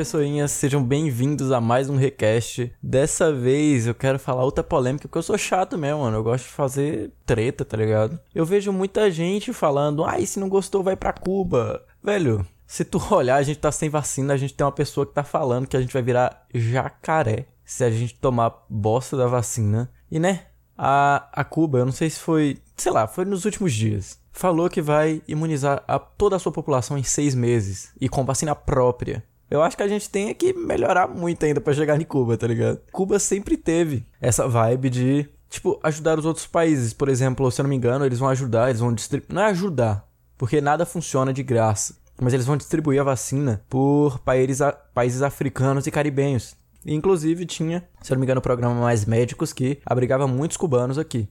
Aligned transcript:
pessoinhas, 0.00 0.52
sejam 0.52 0.82
bem-vindos 0.82 1.52
a 1.52 1.60
mais 1.60 1.90
um 1.90 1.96
Recast. 1.96 2.72
Dessa 2.82 3.30
vez 3.30 3.86
eu 3.86 3.94
quero 3.94 4.18
falar 4.18 4.44
outra 4.44 4.64
polêmica, 4.64 5.06
porque 5.06 5.18
eu 5.18 5.22
sou 5.22 5.36
chato 5.36 5.76
mesmo, 5.76 6.00
mano. 6.00 6.16
Eu 6.16 6.22
gosto 6.22 6.44
de 6.44 6.52
fazer 6.52 7.12
treta, 7.26 7.66
tá 7.66 7.76
ligado? 7.76 8.18
Eu 8.34 8.46
vejo 8.46 8.72
muita 8.72 9.10
gente 9.10 9.52
falando, 9.52 10.02
ai, 10.02 10.24
se 10.24 10.40
não 10.40 10.48
gostou, 10.48 10.82
vai 10.82 10.96
pra 10.96 11.12
Cuba. 11.12 11.84
Velho, 12.02 12.46
se 12.66 12.82
tu 12.82 12.98
olhar, 13.14 13.36
a 13.36 13.42
gente 13.42 13.58
tá 13.58 13.70
sem 13.70 13.90
vacina, 13.90 14.32
a 14.32 14.38
gente 14.38 14.54
tem 14.54 14.64
uma 14.64 14.72
pessoa 14.72 15.04
que 15.04 15.12
tá 15.12 15.22
falando 15.22 15.66
que 15.66 15.76
a 15.76 15.80
gente 15.82 15.92
vai 15.92 16.00
virar 16.00 16.46
jacaré 16.54 17.44
se 17.62 17.84
a 17.84 17.90
gente 17.90 18.14
tomar 18.14 18.64
bosta 18.70 19.18
da 19.18 19.26
vacina. 19.26 19.92
E 20.10 20.18
né, 20.18 20.46
a, 20.78 21.28
a 21.30 21.44
Cuba, 21.44 21.80
eu 21.80 21.84
não 21.84 21.92
sei 21.92 22.08
se 22.08 22.20
foi, 22.20 22.56
sei 22.74 22.90
lá, 22.90 23.06
foi 23.06 23.26
nos 23.26 23.44
últimos 23.44 23.74
dias. 23.74 24.18
Falou 24.32 24.70
que 24.70 24.80
vai 24.80 25.20
imunizar 25.28 25.84
a 25.86 25.98
toda 25.98 26.36
a 26.36 26.38
sua 26.38 26.52
população 26.52 26.96
em 26.96 27.02
seis 27.02 27.34
meses 27.34 27.92
e 28.00 28.08
com 28.08 28.24
vacina 28.24 28.54
própria. 28.54 29.22
Eu 29.50 29.62
acho 29.62 29.76
que 29.76 29.82
a 29.82 29.88
gente 29.88 30.08
tem 30.08 30.32
que 30.32 30.52
melhorar 30.52 31.08
muito 31.08 31.44
ainda 31.44 31.60
para 31.60 31.74
chegar 31.74 32.00
em 32.00 32.04
Cuba, 32.04 32.36
tá 32.36 32.46
ligado? 32.46 32.80
Cuba 32.92 33.18
sempre 33.18 33.56
teve 33.56 34.06
essa 34.20 34.46
vibe 34.46 34.88
de, 34.88 35.28
tipo, 35.48 35.80
ajudar 35.82 36.18
os 36.18 36.24
outros 36.24 36.46
países. 36.46 36.92
Por 36.92 37.08
exemplo, 37.08 37.50
se 37.50 37.60
eu 37.60 37.64
não 37.64 37.70
me 37.70 37.74
engano, 37.74 38.06
eles 38.06 38.20
vão 38.20 38.28
ajudar, 38.28 38.68
eles 38.68 38.80
vão 38.80 38.94
distribuir. 38.94 39.34
Não 39.34 39.42
é 39.42 39.46
ajudar, 39.46 40.08
porque 40.38 40.60
nada 40.60 40.86
funciona 40.86 41.32
de 41.32 41.42
graça. 41.42 41.98
Mas 42.20 42.32
eles 42.32 42.46
vão 42.46 42.56
distribuir 42.56 43.00
a 43.00 43.04
vacina 43.04 43.64
por 43.68 44.20
países, 44.20 44.60
países 44.94 45.20
africanos 45.20 45.86
e 45.86 45.90
caribenhos. 45.90 46.54
Inclusive 46.86 47.44
tinha, 47.44 47.88
se 48.02 48.12
eu 48.12 48.14
não 48.14 48.20
me 48.20 48.26
engano, 48.26 48.38
o 48.38 48.42
programa 48.42 48.74
Mais 48.74 49.04
Médicos 49.04 49.52
que 49.52 49.80
abrigava 49.84 50.28
muitos 50.28 50.56
cubanos 50.56 50.96
aqui. 50.96 51.28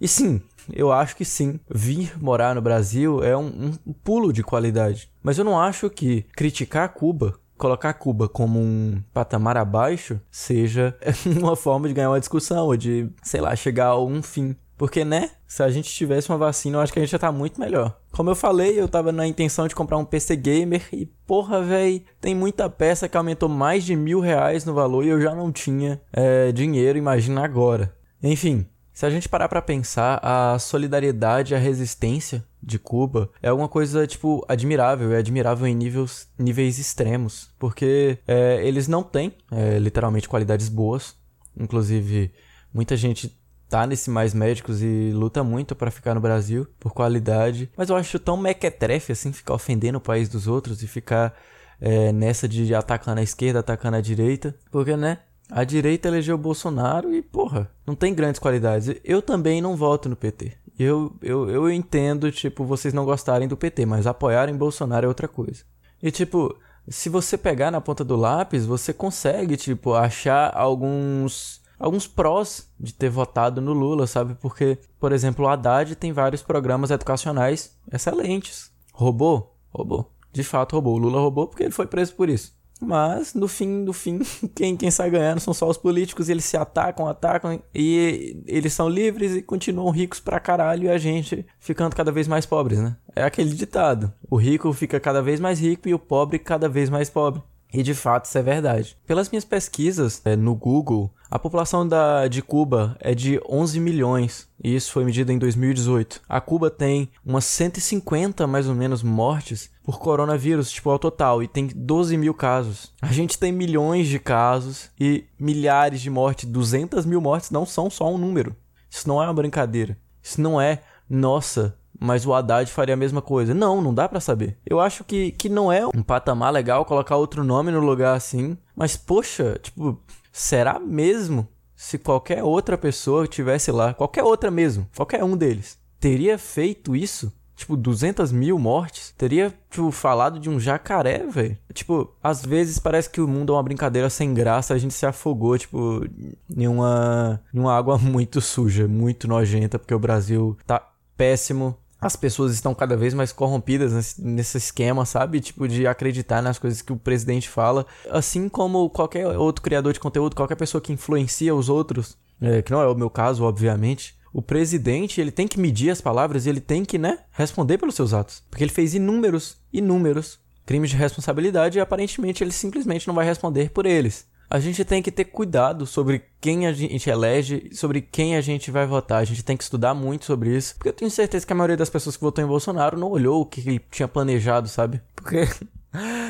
E 0.00 0.08
sim, 0.08 0.40
eu 0.72 0.90
acho 0.90 1.14
que 1.14 1.26
sim, 1.26 1.60
vir 1.70 2.14
morar 2.20 2.54
no 2.54 2.62
Brasil 2.62 3.22
é 3.22 3.36
um, 3.36 3.74
um 3.86 3.92
pulo 3.92 4.32
de 4.32 4.42
qualidade. 4.42 5.10
Mas 5.22 5.36
eu 5.36 5.44
não 5.44 5.60
acho 5.60 5.90
que 5.90 6.22
criticar 6.34 6.88
Cuba 6.88 7.38
colocar 7.60 7.92
Cuba 7.92 8.28
como 8.28 8.58
um 8.58 9.02
patamar 9.12 9.56
abaixo 9.56 10.18
seja 10.30 10.96
uma 11.38 11.54
forma 11.54 11.86
de 11.86 11.94
ganhar 11.94 12.10
uma 12.10 12.18
discussão 12.18 12.66
ou 12.66 12.76
de, 12.76 13.08
sei 13.22 13.40
lá, 13.40 13.54
chegar 13.54 13.88
a 13.88 14.02
um 14.02 14.22
fim. 14.22 14.56
Porque, 14.76 15.04
né? 15.04 15.30
Se 15.46 15.62
a 15.62 15.68
gente 15.68 15.92
tivesse 15.92 16.30
uma 16.30 16.38
vacina, 16.38 16.78
eu 16.78 16.80
acho 16.80 16.90
que 16.90 16.98
a 16.98 17.02
gente 17.02 17.12
já 17.12 17.18
tá 17.18 17.30
muito 17.30 17.60
melhor. 17.60 18.00
Como 18.12 18.30
eu 18.30 18.34
falei, 18.34 18.80
eu 18.80 18.88
tava 18.88 19.12
na 19.12 19.26
intenção 19.26 19.68
de 19.68 19.74
comprar 19.74 19.98
um 19.98 20.06
PC 20.06 20.36
Gamer 20.36 20.88
e, 20.90 21.04
porra, 21.26 21.60
véi, 21.60 22.06
tem 22.18 22.34
muita 22.34 22.70
peça 22.70 23.06
que 23.06 23.16
aumentou 23.16 23.48
mais 23.48 23.84
de 23.84 23.94
mil 23.94 24.20
reais 24.20 24.64
no 24.64 24.72
valor 24.72 25.04
e 25.04 25.08
eu 25.08 25.20
já 25.20 25.34
não 25.34 25.52
tinha 25.52 26.00
é, 26.10 26.50
dinheiro, 26.50 26.96
imagina 26.96 27.44
agora. 27.44 27.94
Enfim, 28.22 28.66
se 28.90 29.04
a 29.04 29.10
gente 29.10 29.28
parar 29.28 29.48
para 29.48 29.60
pensar, 29.60 30.18
a 30.22 30.58
solidariedade 30.58 31.52
e 31.52 31.56
a 31.56 31.58
resistência 31.58 32.42
de 32.62 32.78
Cuba 32.78 33.30
é 33.42 33.52
uma 33.52 33.68
coisa, 33.68 34.06
tipo, 34.06 34.44
admirável. 34.48 35.12
É 35.12 35.18
admirável 35.18 35.66
em 35.66 35.74
níveis, 35.74 36.28
níveis 36.38 36.78
extremos. 36.78 37.50
Porque 37.58 38.18
é, 38.26 38.66
eles 38.66 38.86
não 38.86 39.02
têm, 39.02 39.34
é, 39.50 39.78
literalmente, 39.78 40.28
qualidades 40.28 40.68
boas. 40.68 41.14
Inclusive, 41.56 42.32
muita 42.72 42.96
gente 42.96 43.38
tá 43.68 43.86
nesse 43.86 44.10
Mais 44.10 44.34
Médicos 44.34 44.82
e 44.82 45.12
luta 45.14 45.44
muito 45.44 45.76
para 45.76 45.90
ficar 45.90 46.14
no 46.14 46.20
Brasil 46.20 46.66
por 46.78 46.92
qualidade. 46.92 47.70
Mas 47.76 47.88
eu 47.88 47.96
acho 47.96 48.18
tão 48.18 48.36
mequetrefe 48.36 49.12
assim 49.12 49.32
ficar 49.32 49.54
ofendendo 49.54 49.98
o 49.98 50.00
país 50.00 50.28
dos 50.28 50.48
outros 50.48 50.82
e 50.82 50.88
ficar 50.88 51.34
é, 51.80 52.12
nessa 52.12 52.48
de 52.48 52.74
atacando 52.74 53.20
a 53.20 53.22
esquerda, 53.22 53.60
atacando 53.60 53.96
a 53.96 54.00
direita. 54.00 54.54
Porque, 54.70 54.96
né? 54.96 55.18
A 55.50 55.64
direita 55.64 56.06
elegeu 56.06 56.36
o 56.36 56.38
Bolsonaro 56.38 57.12
e, 57.12 57.20
porra, 57.22 57.68
não 57.84 57.96
tem 57.96 58.14
grandes 58.14 58.38
qualidades. 58.38 58.94
Eu 59.02 59.20
também 59.20 59.60
não 59.60 59.76
voto 59.76 60.08
no 60.08 60.14
PT. 60.14 60.52
Eu, 60.82 61.14
eu, 61.20 61.50
eu 61.50 61.70
entendo, 61.70 62.32
tipo, 62.32 62.64
vocês 62.64 62.94
não 62.94 63.04
gostarem 63.04 63.46
do 63.46 63.54
PT, 63.54 63.84
mas 63.84 64.06
apoiarem 64.06 64.56
Bolsonaro 64.56 65.04
é 65.04 65.08
outra 65.08 65.28
coisa. 65.28 65.62
E, 66.02 66.10
tipo, 66.10 66.56
se 66.88 67.10
você 67.10 67.36
pegar 67.36 67.70
na 67.70 67.82
ponta 67.82 68.02
do 68.02 68.16
lápis, 68.16 68.64
você 68.64 68.90
consegue, 68.90 69.58
tipo, 69.58 69.92
achar 69.92 70.50
alguns 70.56 71.60
alguns 71.78 72.06
prós 72.06 72.70
de 72.78 72.94
ter 72.94 73.10
votado 73.10 73.60
no 73.60 73.72
Lula, 73.74 74.06
sabe? 74.06 74.34
Porque, 74.34 74.78
por 74.98 75.12
exemplo, 75.12 75.44
o 75.44 75.48
Haddad 75.48 75.96
tem 75.96 76.12
vários 76.12 76.42
programas 76.42 76.90
educacionais 76.90 77.76
excelentes. 77.92 78.70
Roubou? 78.92 79.56
Roubou. 79.70 80.10
De 80.32 80.42
fato 80.42 80.74
roubou. 80.74 80.94
O 80.94 80.98
Lula 80.98 81.20
roubou 81.20 81.46
porque 81.46 81.64
ele 81.64 81.72
foi 81.72 81.86
preso 81.86 82.14
por 82.14 82.28
isso. 82.28 82.54
Mas, 82.80 83.34
no 83.34 83.46
fim 83.46 83.84
do 83.84 83.92
fim, 83.92 84.20
quem, 84.54 84.76
quem 84.76 84.90
sai 84.90 85.10
ganhando 85.10 85.40
são 85.40 85.52
só 85.52 85.68
os 85.68 85.76
políticos 85.76 86.28
eles 86.28 86.44
se 86.44 86.56
atacam, 86.56 87.06
atacam 87.06 87.62
e 87.74 88.42
eles 88.46 88.72
são 88.72 88.88
livres 88.88 89.36
e 89.36 89.42
continuam 89.42 89.90
ricos 89.90 90.18
pra 90.18 90.40
caralho 90.40 90.84
e 90.84 90.88
a 90.88 90.96
gente 90.96 91.44
ficando 91.58 91.94
cada 91.94 92.10
vez 92.10 92.26
mais 92.26 92.46
pobres, 92.46 92.78
né? 92.78 92.96
É 93.14 93.22
aquele 93.22 93.50
ditado: 93.50 94.12
o 94.30 94.36
rico 94.36 94.72
fica 94.72 94.98
cada 94.98 95.20
vez 95.20 95.38
mais 95.38 95.60
rico 95.60 95.88
e 95.88 95.94
o 95.94 95.98
pobre 95.98 96.38
cada 96.38 96.68
vez 96.68 96.88
mais 96.88 97.10
pobre. 97.10 97.42
E 97.72 97.82
de 97.82 97.94
fato 97.94 98.24
isso 98.24 98.36
é 98.36 98.42
verdade. 98.42 98.96
Pelas 99.06 99.30
minhas 99.30 99.44
pesquisas 99.44 100.20
é, 100.24 100.34
no 100.34 100.54
Google, 100.54 101.12
a 101.30 101.38
população 101.38 101.86
da, 101.86 102.26
de 102.26 102.42
Cuba 102.42 102.96
é 102.98 103.14
de 103.14 103.40
11 103.48 103.78
milhões, 103.78 104.48
e 104.62 104.74
isso 104.74 104.92
foi 104.92 105.04
medido 105.04 105.32
em 105.32 105.38
2018. 105.38 106.20
A 106.28 106.40
Cuba 106.40 106.70
tem 106.70 107.10
umas 107.24 107.44
150 107.44 108.46
mais 108.46 108.68
ou 108.68 108.74
menos 108.74 109.02
mortes 109.02 109.70
por 109.82 109.98
coronavírus, 109.98 110.70
tipo, 110.70 110.90
ao 110.90 110.98
total, 110.98 111.42
e 111.42 111.48
tem 111.48 111.68
12 111.74 112.16
mil 112.16 112.34
casos. 112.34 112.92
A 113.00 113.12
gente 113.12 113.38
tem 113.38 113.50
milhões 113.50 114.06
de 114.06 114.18
casos 114.18 114.90
e 115.00 115.24
milhares 115.38 116.00
de 116.00 116.10
mortes, 116.10 116.48
200 116.48 117.06
mil 117.06 117.20
mortes 117.20 117.50
não 117.50 117.64
são 117.64 117.88
só 117.88 118.12
um 118.12 118.18
número. 118.18 118.54
Isso 118.90 119.08
não 119.08 119.22
é 119.22 119.26
uma 119.26 119.34
brincadeira. 119.34 119.96
Isso 120.22 120.40
não 120.40 120.60
é, 120.60 120.82
nossa, 121.08 121.76
mas 121.98 122.26
o 122.26 122.34
Haddad 122.34 122.70
faria 122.70 122.94
a 122.94 122.96
mesma 122.98 123.22
coisa. 123.22 123.54
Não, 123.54 123.80
não 123.80 123.94
dá 123.94 124.08
para 124.08 124.20
saber. 124.20 124.58
Eu 124.66 124.80
acho 124.80 125.04
que, 125.04 125.32
que 125.32 125.48
não 125.48 125.72
é 125.72 125.86
um 125.86 126.02
patamar 126.02 126.52
legal 126.52 126.84
colocar 126.84 127.16
outro 127.16 127.44
nome 127.44 127.70
no 127.70 127.80
lugar 127.80 128.16
assim. 128.16 128.56
Mas, 128.74 128.96
poxa, 128.96 129.58
tipo, 129.62 130.02
será 130.32 130.78
mesmo 130.78 131.48
se 131.80 131.96
qualquer 131.96 132.44
outra 132.44 132.76
pessoa 132.76 133.26
tivesse 133.26 133.72
lá, 133.72 133.94
qualquer 133.94 134.22
outra 134.22 134.50
mesmo, 134.50 134.86
qualquer 134.94 135.24
um 135.24 135.34
deles, 135.34 135.78
teria 135.98 136.36
feito 136.36 136.94
isso? 136.94 137.32
Tipo, 137.56 137.74
200 137.74 138.30
mil 138.32 138.58
mortes? 138.58 139.14
Teria, 139.16 139.52
tipo, 139.70 139.90
falado 139.90 140.38
de 140.38 140.50
um 140.50 140.60
jacaré, 140.60 141.24
velho? 141.26 141.56
Tipo, 141.72 142.14
às 142.22 142.44
vezes 142.44 142.78
parece 142.78 143.08
que 143.08 143.20
o 143.20 143.26
mundo 143.26 143.54
é 143.54 143.56
uma 143.56 143.62
brincadeira 143.62 144.10
sem 144.10 144.34
graça, 144.34 144.74
a 144.74 144.78
gente 144.78 144.92
se 144.92 145.06
afogou, 145.06 145.56
tipo, 145.56 146.06
em 146.54 146.68
uma, 146.68 147.40
em 147.52 147.58
uma 147.58 147.74
água 147.74 147.96
muito 147.98 148.42
suja, 148.42 148.86
muito 148.86 149.26
nojenta, 149.26 149.78
porque 149.78 149.94
o 149.94 149.98
Brasil 149.98 150.58
tá 150.66 150.86
péssimo 151.16 151.74
as 152.00 152.16
pessoas 152.16 152.52
estão 152.52 152.74
cada 152.74 152.96
vez 152.96 153.12
mais 153.12 153.32
corrompidas 153.32 153.92
nesse, 153.92 154.22
nesse, 154.22 154.58
esquema, 154.58 155.04
sabe? 155.04 155.40
Tipo, 155.40 155.68
de 155.68 155.86
acreditar 155.86 156.40
nas 156.40 156.58
coisas 156.58 156.80
que 156.80 156.92
o 156.92 156.96
presidente 156.96 157.48
fala. 157.48 157.86
Assim 158.10 158.48
como 158.48 158.88
qualquer 158.88 159.26
outro 159.26 159.62
criador 159.62 159.92
de 159.92 160.00
conteúdo, 160.00 160.34
qualquer 160.34 160.56
pessoa 160.56 160.80
que 160.80 160.92
influencia 160.92 161.54
os 161.54 161.68
outros, 161.68 162.16
é, 162.40 162.62
que 162.62 162.72
não 162.72 162.80
é 162.80 162.86
o 162.86 162.94
meu 162.94 163.10
caso, 163.10 163.44
obviamente. 163.44 164.18
O 164.32 164.40
presidente, 164.40 165.20
ele 165.20 165.32
tem 165.32 165.46
que 165.46 165.58
medir 165.58 165.90
as 165.90 166.00
palavras 166.00 166.46
e 166.46 166.48
ele 166.48 166.60
tem 166.60 166.84
que, 166.84 166.96
né, 166.96 167.18
responder 167.32 167.78
pelos 167.78 167.96
seus 167.96 168.14
atos. 168.14 168.42
Porque 168.48 168.64
ele 168.64 168.72
fez 168.72 168.94
inúmeros, 168.94 169.56
inúmeros 169.72 170.38
crimes 170.64 170.90
de 170.90 170.96
responsabilidade 170.96 171.78
e 171.78 171.80
aparentemente 171.80 172.44
ele 172.44 172.52
simplesmente 172.52 173.08
não 173.08 173.14
vai 173.14 173.26
responder 173.26 173.70
por 173.70 173.86
eles 173.86 174.29
a 174.50 174.58
gente 174.58 174.84
tem 174.84 175.00
que 175.00 175.12
ter 175.12 175.26
cuidado 175.26 175.86
sobre 175.86 176.24
quem 176.40 176.66
a 176.66 176.72
gente 176.72 177.08
elege, 177.08 177.70
sobre 177.72 178.00
quem 178.00 178.36
a 178.36 178.40
gente 178.40 178.70
vai 178.70 178.84
votar. 178.84 179.20
A 179.20 179.24
gente 179.24 179.44
tem 179.44 179.56
que 179.56 179.62
estudar 179.62 179.94
muito 179.94 180.24
sobre 180.24 180.56
isso, 180.56 180.74
porque 180.74 180.88
eu 180.88 180.92
tenho 180.92 181.10
certeza 181.10 181.46
que 181.46 181.52
a 181.52 181.56
maioria 181.56 181.76
das 181.76 181.88
pessoas 181.88 182.16
que 182.16 182.22
votou 182.22 182.44
em 182.44 182.48
Bolsonaro 182.48 182.98
não 182.98 183.08
olhou 183.10 183.40
o 183.40 183.46
que 183.46 183.60
ele 183.60 183.80
tinha 183.90 184.08
planejado, 184.08 184.68
sabe? 184.68 185.00
Porque 185.14 185.46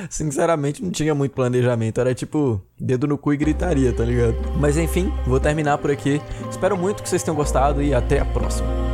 Sinceramente, 0.09 0.83
não 0.83 0.91
tinha 0.91 1.15
muito 1.15 1.33
planejamento. 1.33 2.01
Era 2.01 2.15
tipo 2.15 2.61
dedo 2.79 3.07
no 3.07 3.19
cu 3.19 3.33
e 3.33 3.37
gritaria, 3.37 3.93
tá 3.93 4.05
ligado? 4.05 4.35
Mas 4.59 4.77
enfim, 4.77 5.13
vou 5.27 5.39
terminar 5.39 5.79
por 5.79 5.91
aqui. 5.91 6.21
Espero 6.51 6.77
muito 6.77 7.03
que 7.03 7.09
vocês 7.09 7.23
tenham 7.23 7.37
gostado 7.37 7.83
e 7.83 7.95
até 7.95 8.21
a 8.21 8.25
próxima. 8.25 8.90